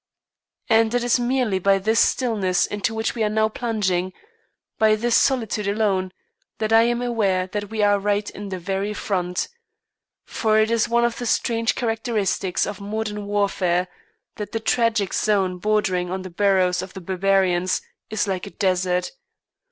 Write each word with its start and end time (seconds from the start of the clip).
And 0.67 0.95
it 0.95 1.03
is 1.03 1.19
merely 1.19 1.59
by 1.59 1.77
this 1.77 1.99
stillness 1.99 2.65
into 2.65 2.95
which 2.95 3.13
we 3.13 3.23
are 3.23 3.29
now 3.29 3.49
plunging, 3.49 4.13
by 4.79 4.95
this 4.95 5.15
solitude 5.15 5.67
alone, 5.67 6.11
that 6.57 6.73
I 6.73 6.81
am 6.87 7.03
aware 7.03 7.45
that 7.45 7.69
we 7.69 7.83
are 7.83 7.99
right 7.99 8.27
in 8.27 8.49
the 8.49 8.57
very 8.57 8.95
front; 8.95 9.47
for 10.25 10.57
it 10.57 10.71
is 10.71 10.89
one 10.89 11.05
of 11.05 11.19
the 11.19 11.27
strange 11.27 11.75
characteristics 11.75 12.65
of 12.65 12.81
modern 12.81 13.27
warfare 13.27 13.89
that 14.37 14.53
the 14.53 14.59
tragic 14.59 15.13
zone 15.13 15.59
bordering 15.59 16.09
on 16.09 16.23
the 16.23 16.31
burrows 16.31 16.81
of 16.81 16.93
the 16.95 17.01
barbarians, 17.01 17.83
is 18.09 18.25
like 18.27 18.47
a 18.47 18.57
desert. 18.57 19.11